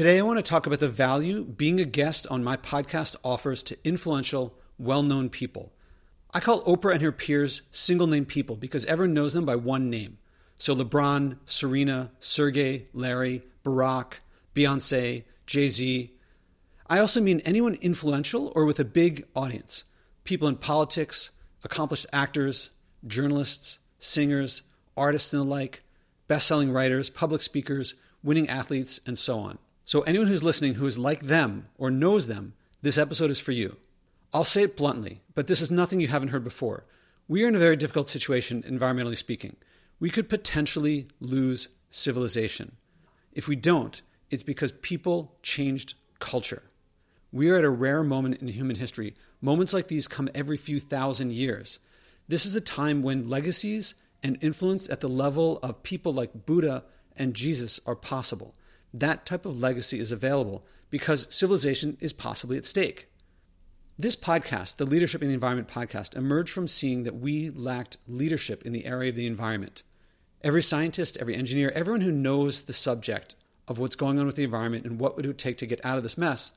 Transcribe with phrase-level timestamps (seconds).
[0.00, 3.62] Today, I want to talk about the value being a guest on my podcast offers
[3.64, 5.74] to influential, well known people.
[6.32, 9.90] I call Oprah and her peers single name people because everyone knows them by one
[9.90, 10.16] name.
[10.56, 14.20] So LeBron, Serena, Sergey, Larry, Barack,
[14.54, 16.14] Beyonce, Jay Z.
[16.86, 19.84] I also mean anyone influential or with a big audience
[20.24, 21.30] people in politics,
[21.62, 22.70] accomplished actors,
[23.06, 24.62] journalists, singers,
[24.96, 25.82] artists, and the like,
[26.26, 29.58] best selling writers, public speakers, winning athletes, and so on.
[29.90, 33.50] So, anyone who's listening who is like them or knows them, this episode is for
[33.50, 33.76] you.
[34.32, 36.86] I'll say it bluntly, but this is nothing you haven't heard before.
[37.26, 39.56] We are in a very difficult situation, environmentally speaking.
[39.98, 42.76] We could potentially lose civilization.
[43.32, 46.62] If we don't, it's because people changed culture.
[47.32, 49.14] We are at a rare moment in human history.
[49.40, 51.80] Moments like these come every few thousand years.
[52.28, 56.84] This is a time when legacies and influence at the level of people like Buddha
[57.16, 58.54] and Jesus are possible.
[58.92, 63.08] That type of legacy is available because civilization is possibly at stake.
[63.98, 68.64] This podcast, the Leadership in the Environment podcast, emerged from seeing that we lacked leadership
[68.64, 69.82] in the area of the environment.
[70.42, 73.36] Every scientist, every engineer, everyone who knows the subject
[73.68, 75.96] of what's going on with the environment and what would it take to get out
[75.96, 76.52] of this mess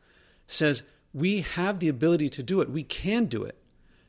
[0.48, 2.70] says we have the ability to do it.
[2.70, 3.58] We can do it.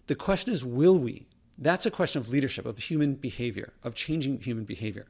[0.06, 1.26] The question is, will we?
[1.58, 5.06] That's a question of leadership, of human behavior, of changing human behavior.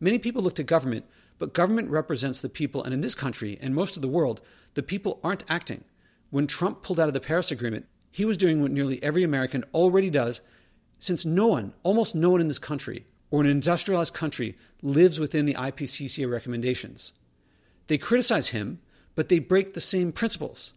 [0.00, 1.06] Many people look to government,
[1.38, 4.40] but government represents the people, and in this country and most of the world,
[4.74, 5.84] the people aren't acting.
[6.30, 9.64] When Trump pulled out of the Paris Agreement, he was doing what nearly every American
[9.74, 10.40] already does,
[10.98, 15.46] since no one, almost no one in this country, or an industrialized country, lives within
[15.46, 17.12] the IPCC recommendations.
[17.88, 18.80] They criticize him,
[19.14, 20.72] but they break the same principles.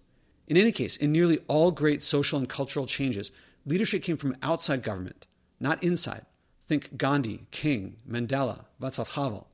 [0.47, 3.31] In any case, in nearly all great social and cultural changes,
[3.65, 5.27] leadership came from outside government,
[5.59, 6.25] not inside.
[6.67, 9.47] Think Gandhi, King, Mandela, Václav Havel.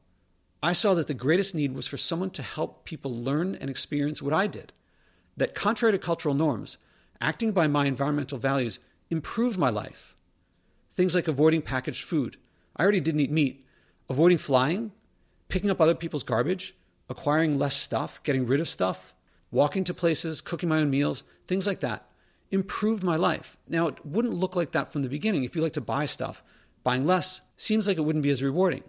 [0.63, 4.21] I saw that the greatest need was for someone to help people learn and experience
[4.21, 4.71] what I did.
[5.35, 6.77] That, contrary to cultural norms,
[7.19, 10.15] acting by my environmental values improved my life.
[10.95, 12.37] Things like avoiding packaged food.
[12.77, 13.65] I already didn't eat meat.
[14.09, 14.93] Avoiding flying,
[15.49, 16.75] picking up other people's garbage,
[17.09, 19.13] acquiring less stuff, getting rid of stuff,
[19.51, 22.07] walking to places, cooking my own meals, things like that
[22.51, 23.57] improved my life.
[23.67, 25.43] Now, it wouldn't look like that from the beginning.
[25.43, 26.41] If you like to buy stuff,
[26.83, 28.83] buying less seems like it wouldn't be as rewarding.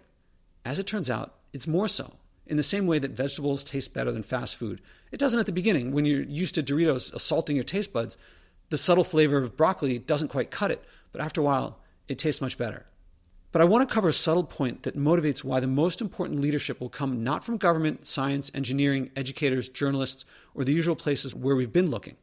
[0.63, 2.13] As it turns out, it's more so.
[2.45, 5.51] In the same way that vegetables taste better than fast food, it doesn't at the
[5.51, 5.91] beginning.
[5.91, 8.17] When you're used to Doritos assaulting your taste buds,
[8.69, 12.41] the subtle flavor of broccoli doesn't quite cut it, but after a while, it tastes
[12.41, 12.85] much better.
[13.51, 16.81] But I want to cover a subtle point that motivates why the most important leadership
[16.81, 21.71] will come not from government, science, engineering, educators, journalists, or the usual places where we've
[21.71, 22.17] been looking.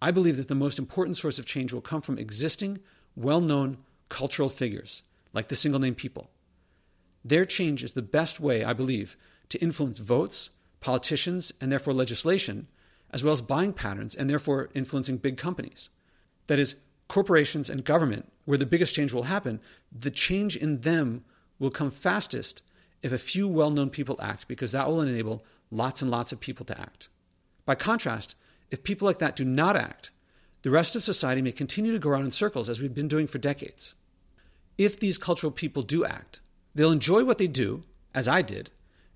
[0.00, 2.78] I believe that the most important source of change will come from existing,
[3.14, 3.76] well known
[4.08, 5.02] cultural figures,
[5.34, 6.30] like the single name people.
[7.24, 9.16] Their change is the best way, I believe,
[9.50, 10.50] to influence votes,
[10.80, 12.68] politicians, and therefore legislation,
[13.10, 15.90] as well as buying patterns and therefore influencing big companies.
[16.46, 16.76] That is,
[17.08, 19.60] corporations and government, where the biggest change will happen,
[19.92, 21.24] the change in them
[21.58, 22.62] will come fastest
[23.02, 26.40] if a few well known people act, because that will enable lots and lots of
[26.40, 27.08] people to act.
[27.64, 28.36] By contrast,
[28.70, 30.10] if people like that do not act,
[30.62, 33.26] the rest of society may continue to go around in circles as we've been doing
[33.26, 33.94] for decades.
[34.76, 36.40] If these cultural people do act,
[36.74, 37.82] they'll enjoy what they do,
[38.14, 38.70] as I did,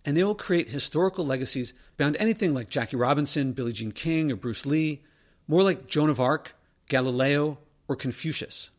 [0.04, 4.36] and they will create historical legacies beyond anything like Jackie Robinson, Billie Jean King, or
[4.36, 5.02] Bruce Lee,
[5.48, 6.54] more like Joan of Arc,
[6.88, 8.70] Galileo, or Confucius.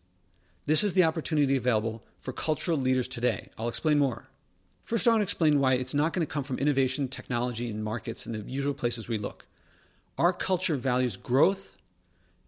[0.66, 3.50] This is the opportunity available for cultural leaders today.
[3.58, 4.28] I'll explain more.
[4.84, 7.84] First, I want to explain why it's not going to come from innovation, technology, and
[7.84, 9.47] markets and the usual places we look.
[10.18, 11.78] Our culture values growth,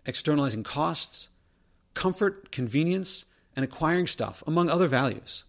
[0.05, 1.29] externalizing costs,
[1.95, 5.45] comfort, convenience, and acquiring stuff, among other values.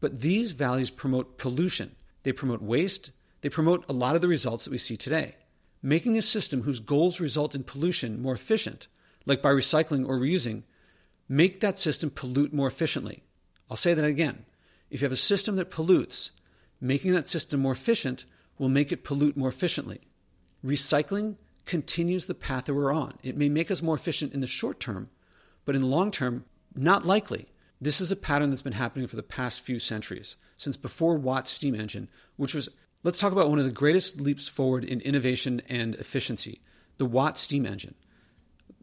[0.00, 4.64] But these values promote pollution, they promote waste, they promote a lot of the results
[4.64, 5.36] that we see today.
[5.82, 8.88] Making a system whose goals result in pollution more efficient,
[9.26, 10.62] like by recycling or reusing,
[11.28, 13.22] make that system pollute more efficiently.
[13.70, 14.44] I'll say that again.
[14.90, 16.30] If you have a system that pollutes,
[16.80, 18.24] making that system more efficient
[18.58, 20.00] will make it pollute more efficiently.
[20.64, 21.36] Recycling
[21.66, 23.12] continues the path that we're on.
[23.22, 25.10] It may make us more efficient in the short term,
[25.64, 27.46] but in the long term, not likely.
[27.80, 31.50] This is a pattern that's been happening for the past few centuries, since before Watt's
[31.50, 32.68] steam engine, which was,
[33.04, 36.60] let's talk about one of the greatest leaps forward in innovation and efficiency
[36.96, 37.94] the Watt steam engine.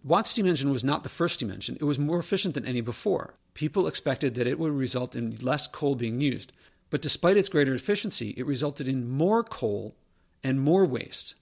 [0.01, 2.79] Watt's steam engine was not the first steam engine, it was more efficient than any
[2.79, 3.33] before.
[3.53, 6.53] People expected that it would result in less coal being used,
[6.89, 9.97] but despite its greater efficiency, it resulted in more coal
[10.41, 11.35] and more waste.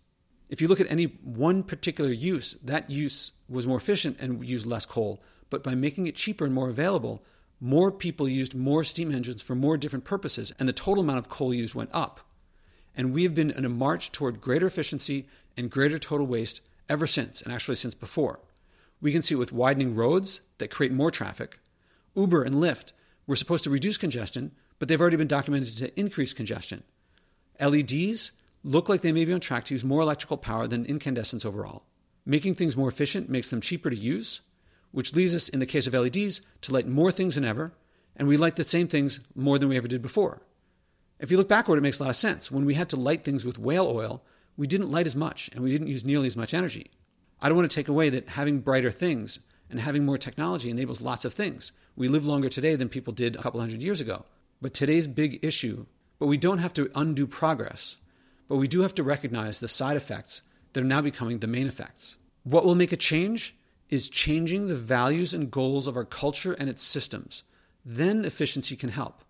[0.49, 4.65] If you look at any one particular use, that use was more efficient and used
[4.65, 5.21] less coal,
[5.51, 7.23] but by making it cheaper and more available,
[7.63, 11.29] more people used more steam engines for more different purposes, and the total amount of
[11.29, 12.19] coal used went up.
[12.93, 17.07] And we have been in a march toward greater efficiency and greater total waste ever
[17.07, 18.41] since, and actually since before.
[18.99, 21.59] We can see it with widening roads that create more traffic.
[22.15, 22.91] Uber and Lyft
[23.27, 26.83] were supposed to reduce congestion, but they've already been documented to increase congestion.
[27.61, 28.33] LEDs
[28.65, 31.85] look like they may be on track to use more electrical power than incandescents overall.
[32.25, 34.41] Making things more efficient makes them cheaper to use,
[34.93, 37.73] which leads us, in the case of LEDs, to light more things than ever,
[38.15, 40.41] and we light the same things more than we ever did before.
[41.19, 42.51] If you look backward, it makes a lot of sense.
[42.51, 44.23] When we had to light things with whale oil,
[44.55, 46.91] we didn't light as much and we didn't use nearly as much energy.
[47.41, 51.01] I don't want to take away that having brighter things and having more technology enables
[51.01, 51.71] lots of things.
[51.95, 54.25] We live longer today than people did a couple hundred years ago.
[54.61, 55.85] But today's big issue,
[56.19, 57.97] but we don't have to undo progress,
[58.47, 60.41] but we do have to recognize the side effects
[60.73, 62.17] that are now becoming the main effects.
[62.43, 63.55] What will make a change
[63.93, 67.43] is changing the values and goals of our culture and its systems.
[67.85, 69.23] Then efficiency can help.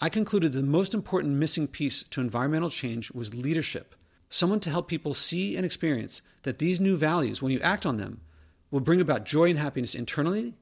[0.00, 3.94] I concluded the most important missing piece to environmental change was leadership.
[4.30, 7.98] Someone to help people see and experience that these new values, when you act on
[7.98, 8.22] them,
[8.70, 10.54] will bring about joy and happiness internally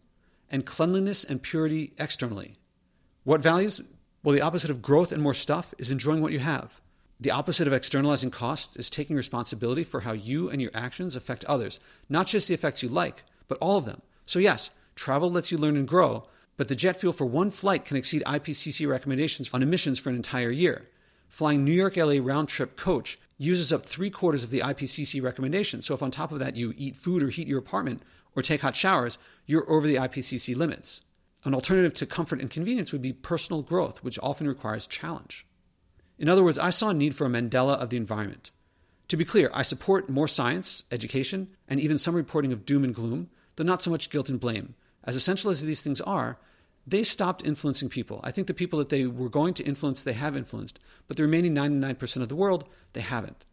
[0.50, 2.56] and cleanliness and purity externally.
[3.22, 3.80] What values?
[4.24, 6.80] Well, the opposite of growth and more stuff is enjoying what you have.
[7.20, 11.44] The opposite of externalizing costs is taking responsibility for how you and your actions affect
[11.44, 11.78] others,
[12.08, 14.02] not just the effects you like, but all of them.
[14.24, 16.26] So, yes, travel lets you learn and grow,
[16.56, 20.16] but the jet fuel for one flight can exceed IPCC recommendations on emissions for an
[20.16, 20.88] entire year.
[21.28, 25.86] Flying New York LA round trip coach uses up three quarters of the IPCC recommendations.
[25.86, 28.02] So if on top of that you eat food or heat your apartment
[28.34, 31.02] or take hot showers, you're over the IPCC limits.
[31.44, 35.46] An alternative to comfort and convenience would be personal growth, which often requires challenge.
[36.18, 38.50] In other words, I saw a need for a Mandela of the environment.
[39.08, 42.94] To be clear, I support more science, education, and even some reporting of doom and
[42.94, 44.74] gloom, though not so much guilt and blame.
[45.04, 46.38] As essential as these things are,
[46.86, 48.20] they stopped influencing people.
[48.22, 51.24] I think the people that they were going to influence, they have influenced, but the
[51.24, 53.44] remaining 99% of the world, they haven't.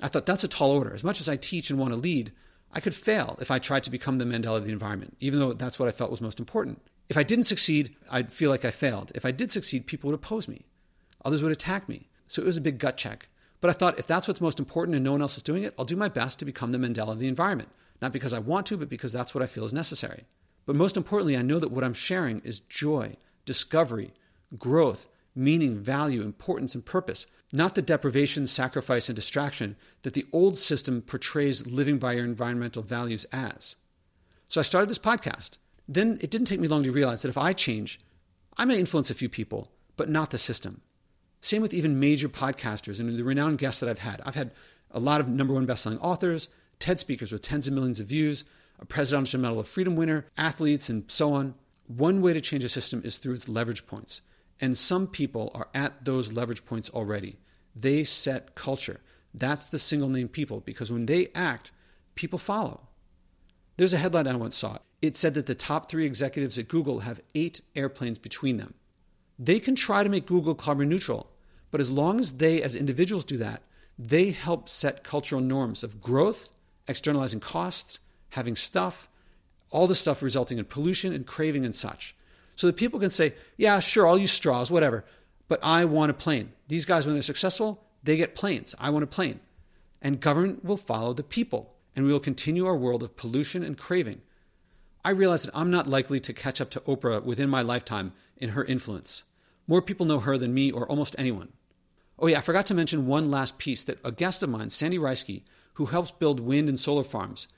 [0.00, 0.92] I thought that's a tall order.
[0.92, 2.32] As much as I teach and want to lead,
[2.72, 5.52] I could fail if I tried to become the Mandela of the environment, even though
[5.52, 6.82] that's what I felt was most important.
[7.08, 9.12] If I didn't succeed, I'd feel like I failed.
[9.14, 10.64] If I did succeed, people would oppose me.
[11.24, 12.08] Others would attack me.
[12.26, 13.28] So it was a big gut check.
[13.60, 15.74] But I thought if that's what's most important and no one else is doing it,
[15.78, 17.68] I'll do my best to become the Mandela of the environment.
[18.02, 20.24] Not because I want to, but because that's what I feel is necessary.
[20.66, 24.12] But most importantly, I know that what I'm sharing is joy, discovery,
[24.58, 30.58] growth, meaning, value, importance, and purpose, not the deprivation, sacrifice, and distraction that the old
[30.58, 33.76] system portrays living by your environmental values as.
[34.48, 35.58] So I started this podcast.
[35.88, 38.00] Then it didn't take me long to realize that if I change,
[38.56, 40.80] I may influence a few people, but not the system.
[41.40, 44.20] Same with even major podcasters and the renowned guests that I've had.
[44.26, 44.50] I've had
[44.90, 46.48] a lot of number one bestselling authors,
[46.82, 48.44] TED speakers with tens of millions of views,
[48.80, 51.54] a Presidential Medal of Freedom winner, athletes, and so on.
[51.86, 54.20] One way to change a system is through its leverage points.
[54.60, 57.36] And some people are at those leverage points already.
[57.76, 59.00] They set culture.
[59.32, 61.70] That's the single name people because when they act,
[62.16, 62.88] people follow.
[63.76, 64.78] There's a headline I once saw.
[65.00, 68.74] It said that the top three executives at Google have eight airplanes between them.
[69.38, 71.30] They can try to make Google carbon neutral,
[71.70, 73.62] but as long as they, as individuals, do that,
[73.96, 76.48] they help set cultural norms of growth,
[76.88, 77.98] externalizing costs,
[78.30, 79.08] having stuff,
[79.70, 82.14] all the stuff resulting in pollution and craving and such.
[82.54, 85.04] So that people can say, yeah, sure, I'll use straws, whatever,
[85.48, 86.52] but I want a plane.
[86.68, 88.74] These guys, when they're successful, they get planes.
[88.78, 89.40] I want a plane.
[90.00, 93.78] And government will follow the people, and we will continue our world of pollution and
[93.78, 94.20] craving.
[95.04, 98.50] I realize that I'm not likely to catch up to Oprah within my lifetime in
[98.50, 99.24] her influence.
[99.66, 101.52] More people know her than me or almost anyone.
[102.18, 104.98] Oh, yeah, I forgot to mention one last piece that a guest of mine, Sandy
[104.98, 105.42] Reisky,
[105.74, 107.48] who helps build wind and solar farms,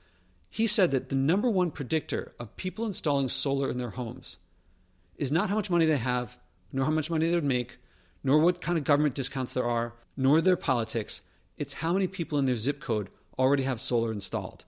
[0.50, 4.38] he said that the number one predictor of people installing solar in their homes
[5.16, 6.38] is not how much money they have,
[6.72, 7.78] nor how much money they would make,
[8.22, 11.22] nor what kind of government discounts there are, nor their politics.
[11.56, 14.64] It's how many people in their zip code already have solar installed.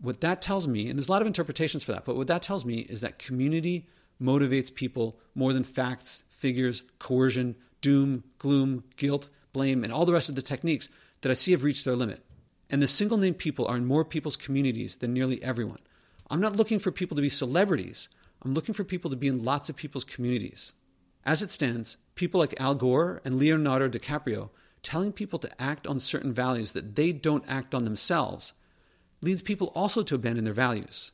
[0.00, 2.42] What that tells me, and there's a lot of interpretations for that, but what that
[2.42, 3.86] tells me is that community
[4.20, 10.28] motivates people more than facts, figures, coercion, doom, gloom, guilt, blame, and all the rest
[10.28, 10.88] of the techniques
[11.20, 12.24] that I see have reached their limit.
[12.68, 15.80] And the single name people are in more people's communities than nearly everyone.
[16.30, 18.08] I'm not looking for people to be celebrities.
[18.42, 20.74] I'm looking for people to be in lots of people's communities.
[21.24, 24.50] As it stands, people like Al Gore and Leonardo DiCaprio
[24.82, 28.54] telling people to act on certain values that they don't act on themselves
[29.20, 31.12] leads people also to abandon their values.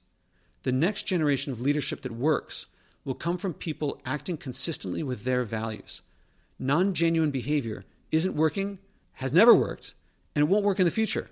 [0.62, 2.66] The next generation of leadership that works
[3.04, 6.02] will come from people acting consistently with their values.
[6.58, 8.78] Non genuine behavior isn't working,
[9.16, 9.94] has never worked,
[10.35, 11.30] and it won't work in the future.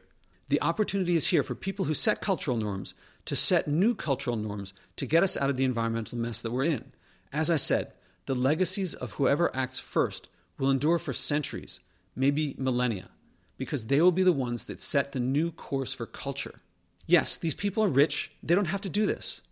[0.49, 2.95] The opportunity is here for people who set cultural norms
[3.27, 6.65] to set new cultural norms to get us out of the environmental mess that we're
[6.65, 6.93] in.
[7.33, 7.93] As I said,
[8.27, 11.81] the legacies of whoever acts first will endure for centuries,
[12.15, 13.11] maybe millennia,
[13.59, 16.61] because they will be the ones that set the new course for culture.
[17.07, 18.33] Yes, these people are rich.
[18.43, 19.43] They don't have to do this.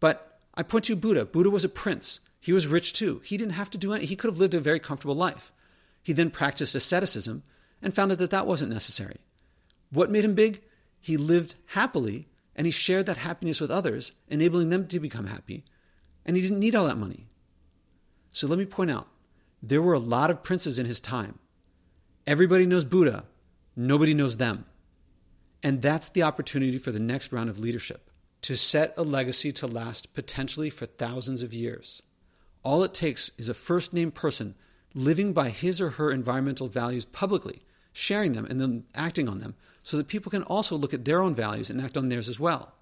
[0.00, 1.24] But I point to Buddha.
[1.24, 2.20] Buddha was a prince.
[2.40, 3.20] He was rich too.
[3.24, 4.08] He didn't have to do anything.
[4.08, 5.52] He could have lived a very comfortable life.
[6.02, 7.42] He then practiced asceticism
[7.82, 9.18] and found out that that wasn't necessary.
[9.90, 10.62] What made him big?
[11.00, 15.64] He lived happily and he shared that happiness with others, enabling them to become happy.
[16.24, 17.26] And he didn't need all that money.
[18.32, 19.08] So let me point out
[19.62, 21.38] there were a lot of princes in his time.
[22.26, 23.24] Everybody knows Buddha,
[23.76, 24.64] nobody knows them.
[25.62, 28.10] And that's the opportunity for the next round of leadership
[28.42, 32.02] to set a legacy to last potentially for thousands of years.
[32.62, 34.54] All it takes is a first name person
[34.94, 37.62] living by his or her environmental values publicly,
[37.96, 41.22] sharing them, and then acting on them so that people can also look at their
[41.22, 42.74] own values and act on theirs as well.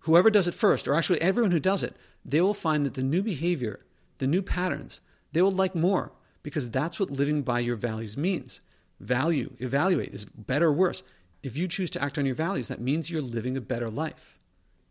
[0.00, 1.94] Whoever does it first, or actually everyone who does it,
[2.24, 3.80] they will find that the new behavior,
[4.18, 5.00] the new patterns,
[5.32, 8.60] they will like more because that's what living by your values means.
[8.98, 11.02] Value, evaluate is better or worse.
[11.42, 14.38] If you choose to act on your values, that means you're living a better life.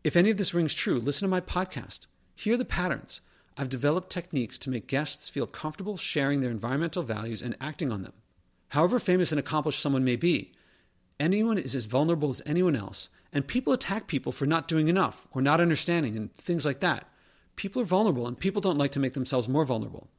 [0.03, 2.07] If any of this rings true, listen to my podcast.
[2.35, 3.21] Hear the patterns.
[3.57, 8.03] I've developed techniques to make guests feel comfortable sharing their environmental values and acting on
[8.03, 8.13] them.
[8.69, 10.51] However famous and accomplished someone may be,
[11.19, 15.27] anyone is as vulnerable as anyone else, and people attack people for not doing enough
[15.31, 17.07] or not understanding and things like that.
[17.55, 20.09] People are vulnerable, and people don't like to make themselves more vulnerable.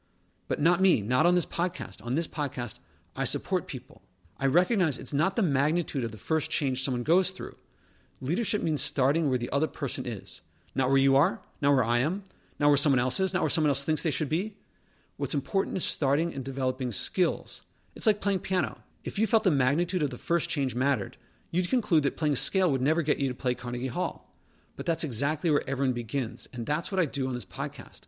[0.47, 2.03] But not me, not on this podcast.
[2.05, 2.79] On this podcast,
[3.15, 4.01] I support people.
[4.39, 7.57] I recognize it's not the magnitude of the first change someone goes through.
[8.21, 10.41] Leadership means starting where the other person is,
[10.73, 12.23] not where you are, not where I am,
[12.59, 14.57] not where someone else is, not where someone else thinks they should be.
[15.17, 17.63] What's important is starting and developing skills.
[17.97, 18.77] It's like playing piano.
[19.03, 21.17] If you felt the magnitude of the first change mattered,
[21.49, 24.31] you'd conclude that playing a scale would never get you to play Carnegie Hall.
[24.75, 28.01] But that's exactly where everyone begins, and that's what I do on this podcast.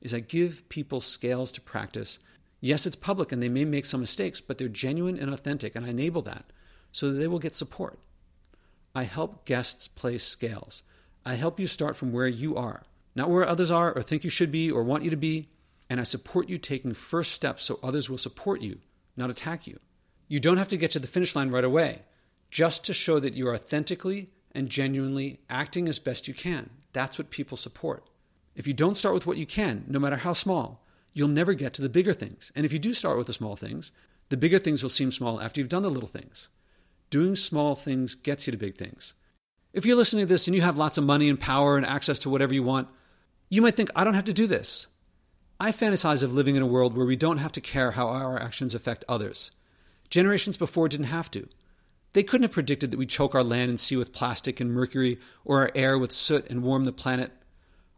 [0.00, 2.18] Is I give people scales to practice
[2.62, 5.84] Yes, it's public and they may make some mistakes, but they're genuine and authentic, and
[5.84, 6.46] I enable that
[6.90, 7.98] so that they will get support.
[8.94, 10.82] I help guests play scales.
[11.26, 12.84] I help you start from where you are,
[13.14, 15.50] not where others are or think you should be or want you to be,
[15.90, 18.78] and I support you taking first steps so others will support you,
[19.16, 19.78] not attack you.
[20.28, 22.02] You don't have to get to the finish line right away,
[22.50, 26.70] just to show that you are authentically and genuinely acting as best you can.
[26.92, 28.08] That's what people support.
[28.54, 31.74] If you don't start with what you can, no matter how small, you'll never get
[31.74, 32.52] to the bigger things.
[32.54, 33.90] And if you do start with the small things,
[34.28, 36.48] the bigger things will seem small after you've done the little things.
[37.10, 39.14] Doing small things gets you to big things.
[39.72, 42.20] If you're listening to this and you have lots of money and power and access
[42.20, 42.88] to whatever you want,
[43.48, 44.86] you might think, I don't have to do this.
[45.60, 48.40] I fantasize of living in a world where we don't have to care how our
[48.40, 49.52] actions affect others.
[50.10, 51.48] Generations before didn't have to.
[52.12, 55.18] They couldn't have predicted that we'd choke our land and sea with plastic and mercury
[55.44, 57.32] or our air with soot and warm the planet.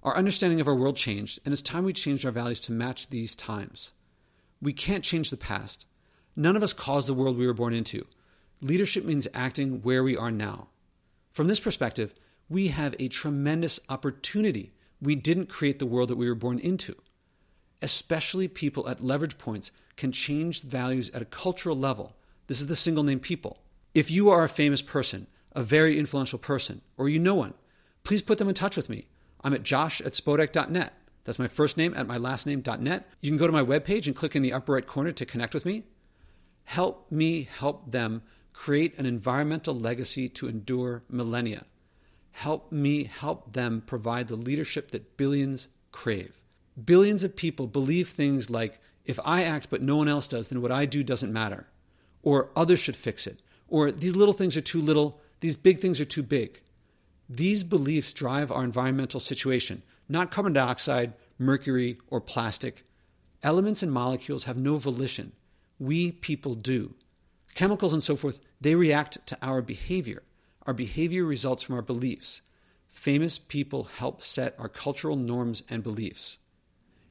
[0.03, 3.09] Our understanding of our world changed, and it's time we changed our values to match
[3.09, 3.93] these times.
[4.61, 5.87] We can't change the past.
[6.37, 8.07] None of us caused the world we were born into.
[8.61, 10.69] Leadership means acting where we are now.
[11.33, 12.15] From this perspective,
[12.49, 14.73] we have a tremendous opportunity.
[15.01, 16.97] We didn't create the world that we were born into.
[17.87, 22.17] Especially people at leverage points can change values at a cultural level.
[22.49, 23.61] This is the single name people.
[23.95, 27.55] If you are a famous person, a very influential person, or you know one,
[28.03, 29.07] please put them in touch with me.
[29.45, 30.95] I'm at josh at spodek.net.
[31.23, 33.09] That's my first name at my last name.net.
[33.21, 35.55] You can go to my webpage and click in the upper right corner to connect
[35.55, 35.85] with me.
[36.65, 41.67] Help me help them create an environmental legacy to endure millennia.
[42.33, 46.43] Help me help them provide the leadership that billions crave.
[46.85, 50.61] Billions of people believe things like, if I act but no one else does, then
[50.61, 51.67] what I do doesn't matter.
[52.23, 53.41] Or others should fix it.
[53.69, 56.61] Or these little things are too little, these big things are too big.
[57.29, 62.85] These beliefs drive our environmental situation, not carbon dioxide, mercury, or plastic.
[63.43, 65.33] Elements and molecules have no volition.
[65.79, 66.95] We people do.
[67.55, 70.23] Chemicals and so forth, they react to our behavior.
[70.67, 72.43] Our behavior results from our beliefs.
[72.87, 76.39] Famous people help set our cultural norms and beliefs.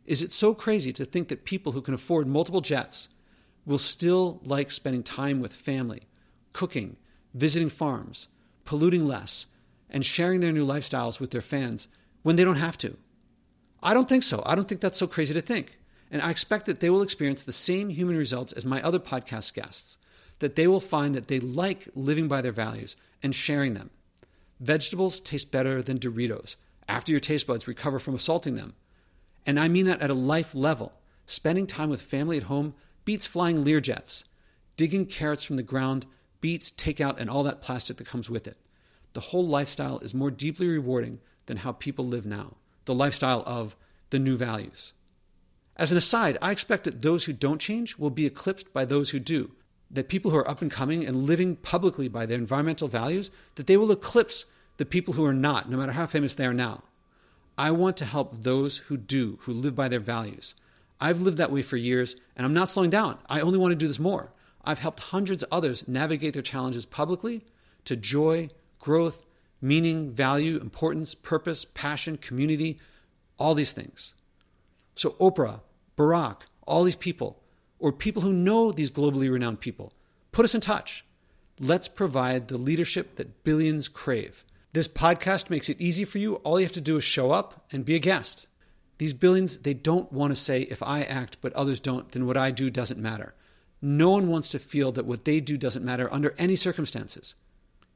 [0.06, 3.10] Is it so crazy to think that people who can afford multiple jets
[3.66, 6.04] will still like spending time with family,
[6.54, 6.98] cooking,
[7.34, 8.28] visiting farms,
[8.64, 9.48] polluting less,
[9.90, 11.88] and sharing their new lifestyles with their fans
[12.22, 12.98] when they don't have to.
[13.82, 14.44] I don't think so.
[14.46, 15.80] I don't think that's so crazy to think.
[16.12, 19.54] And I expect that they will experience the same human results as my other podcast
[19.54, 19.98] guests,
[20.40, 23.90] that they will find that they like living by their values and sharing them.
[24.60, 26.56] Vegetables taste better than Doritos
[26.88, 28.74] after your taste buds recover from assaulting them.
[29.46, 30.94] And I mean that at a life level.
[31.25, 32.74] Spending time with family at home
[33.04, 34.24] beats flying Learjets.
[34.78, 36.06] Digging carrots from the ground
[36.42, 38.58] beats takeout and all that plastic that comes with it
[39.16, 43.75] the whole lifestyle is more deeply rewarding than how people live now, the lifestyle of
[44.10, 44.94] the new values.
[45.78, 49.10] As an aside, I expect that those who don't change will be eclipsed by those
[49.10, 49.52] who do.
[49.92, 53.68] that people who are up and coming and living publicly by their environmental values, that
[53.68, 54.46] they will eclipse
[54.78, 56.82] the people who are not, no matter how famous they are now.
[57.58, 60.56] I want to help those who do, who live by their values.
[61.00, 63.18] I've lived that way for years, and I'm not slowing down.
[63.30, 64.32] I only want to do this more.
[64.64, 67.46] I've helped hundreds of others navigate their challenges publicly
[67.86, 69.26] to joy, growth,
[69.62, 72.80] meaning, value, importance, purpose, passion, community,
[73.38, 74.16] all these things.
[74.96, 75.62] So, Oprah,
[75.98, 77.42] Barack, all these people,
[77.80, 79.94] or people who know these globally renowned people,
[80.32, 81.06] put us in touch.
[81.60, 84.44] Let's provide the leadership that billions crave.
[84.75, 86.36] This podcast makes it easy for you.
[86.36, 88.48] All you have to do is show up and be a guest.
[88.98, 92.36] These billions, they don't want to say, if I act but others don't, then what
[92.36, 93.36] I do doesn't matter.
[93.82, 97.36] No one wants to feel that what they do doesn't matter under any circumstances.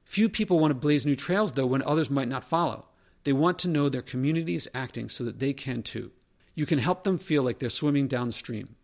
[0.06, 2.88] Few people want to blaze new trails, though, when others might not follow.
[3.26, 6.14] They want to know their community is acting so that they can too.
[6.56, 8.78] You can help them feel like they're swimming downstream.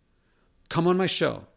[0.68, 1.48] Come on my show.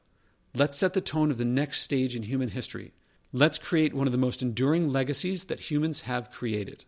[0.54, 2.92] Let's set the tone of the next stage in human history.
[3.32, 6.86] Let's create one of the most enduring legacies that humans have created.